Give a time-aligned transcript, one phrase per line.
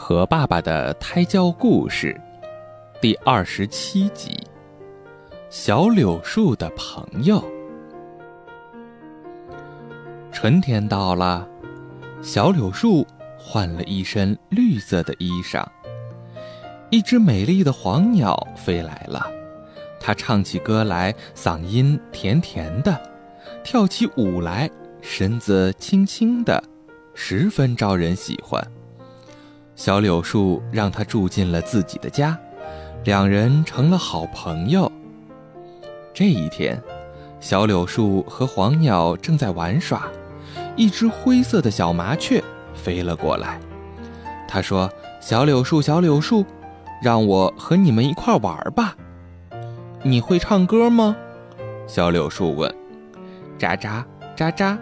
[0.00, 2.18] 和爸爸的胎教故事，
[3.00, 4.38] 第二十七集。
[5.50, 7.44] 小柳树的朋友。
[10.30, 11.46] 春天到了，
[12.22, 13.04] 小柳树
[13.36, 15.66] 换了一身绿色的衣裳。
[16.90, 19.26] 一只美丽的黄鸟飞来了，
[19.98, 22.98] 它唱起歌来，嗓音甜甜的，
[23.64, 24.70] 跳起舞来，
[25.02, 26.62] 身子轻轻的，
[27.14, 28.64] 十分招人喜欢。
[29.78, 32.36] 小柳树让他住进了自己的家，
[33.04, 34.90] 两人成了好朋友。
[36.12, 36.82] 这一天，
[37.38, 40.08] 小柳树和黄鸟正在玩耍，
[40.74, 42.42] 一只灰色的小麻雀
[42.74, 43.60] 飞了过来。
[44.48, 44.90] 他说
[45.22, 46.44] ：“小柳树，小柳树，
[47.00, 48.96] 让我和你们一块玩吧。
[50.02, 51.14] 你会唱歌吗？”
[51.86, 52.68] 小柳树问。
[53.56, 54.02] 喳喳
[54.36, 54.76] 喳喳，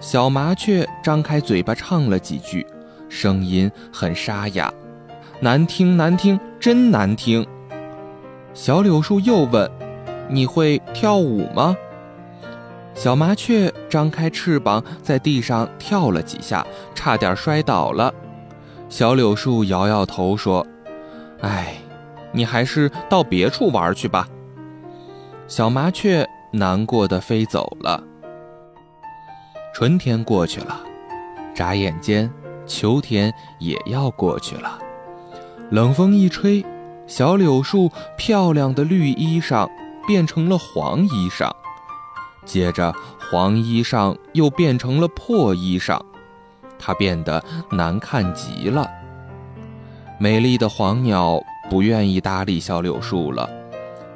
[0.00, 2.66] 小麻雀张开嘴巴唱了几句。
[3.12, 4.72] 声音很沙哑，
[5.40, 7.46] 难听难听，真难听。
[8.54, 9.70] 小柳树又问
[10.30, 11.76] ：“你会跳舞吗？”
[12.96, 18.12] 小麻雀张开翅膀，在地上跳了几下，差点摔倒了。
[18.88, 20.66] 小柳树摇摇头说
[21.42, 21.74] ：“哎，
[22.32, 24.26] 你还是到别处玩去吧。”
[25.46, 28.02] 小麻雀难过的飞走了。
[29.74, 30.80] 春天过去了，
[31.54, 32.32] 眨眼间。
[32.66, 34.78] 秋天也要过去了，
[35.70, 36.64] 冷风一吹，
[37.06, 39.68] 小柳树漂亮的绿衣裳
[40.06, 41.50] 变成了黄衣裳，
[42.44, 46.00] 接着黄衣裳又变成了破衣裳，
[46.78, 48.88] 它变得难看极了。
[50.18, 53.48] 美丽的黄鸟不愿意搭理小柳树了。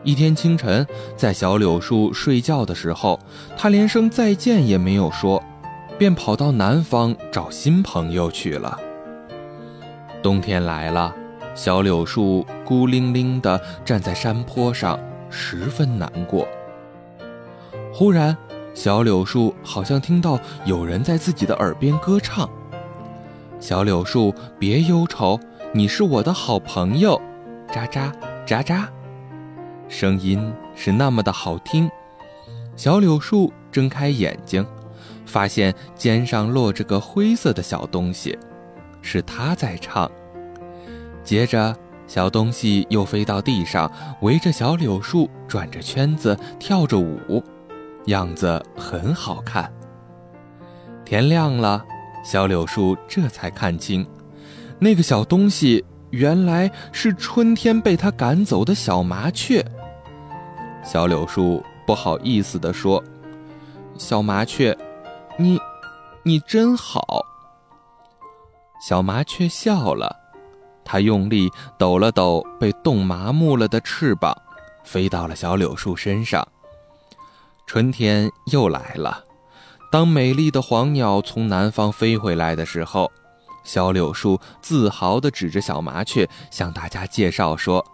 [0.04, 3.18] 一天清晨，在小柳树睡觉的时候，
[3.56, 5.42] 它连声再见也没有说。
[5.98, 8.78] 便跑到南方找新朋友去了。
[10.22, 11.14] 冬天来了，
[11.54, 14.98] 小柳树孤零零地站在山坡上，
[15.30, 16.46] 十分难过。
[17.92, 18.36] 忽然，
[18.74, 22.48] 小柳树好像听到有人在自己的耳边歌唱
[23.58, 25.40] ：“小柳树，别忧愁，
[25.72, 27.20] 你是我的好朋友。”
[27.72, 28.12] 喳喳
[28.46, 28.84] 喳喳，
[29.88, 31.90] 声音是那么的好听。
[32.76, 34.66] 小柳树睁开眼睛。
[35.26, 38.38] 发现肩上落着个灰色的小东西，
[39.02, 40.10] 是他在唱。
[41.22, 41.76] 接着，
[42.06, 43.90] 小东西又飞到地上，
[44.22, 47.42] 围着小柳树转着圈子，跳着舞，
[48.06, 49.70] 样子很好看。
[51.04, 51.84] 天亮了，
[52.24, 54.06] 小柳树这才看清，
[54.78, 59.64] 那个小东西原来是春天被他赶走的小麻雀。
[60.84, 63.02] 小柳树不好意思地说
[63.98, 64.76] ：“小麻雀。”
[65.38, 65.60] 你，
[66.22, 67.26] 你真好。
[68.80, 70.16] 小麻雀笑了，
[70.82, 74.34] 它用力抖了抖被冻麻木了的翅膀，
[74.82, 76.46] 飞到了小柳树身上。
[77.66, 79.24] 春天又来了，
[79.92, 83.12] 当美丽的黄鸟从南方飞回来的时候，
[83.62, 87.84] 小柳树自豪地指着小麻雀，向大家介绍说：“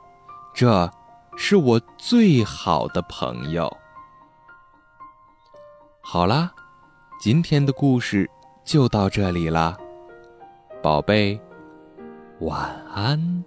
[0.55, 0.89] 这
[1.37, 3.77] 是我最好的朋友。”
[6.03, 6.53] 好啦。
[7.23, 8.29] 今天的故事
[8.65, 9.79] 就到这里了，
[10.83, 11.41] 宝贝，
[12.41, 13.45] 晚安。